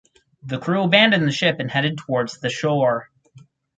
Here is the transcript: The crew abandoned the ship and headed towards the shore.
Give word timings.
The 0.41 0.57
crew 0.57 0.81
abandoned 0.81 1.27
the 1.27 1.31
ship 1.31 1.57
and 1.59 1.69
headed 1.69 1.99
towards 1.99 2.39
the 2.39 2.49
shore. 2.49 3.11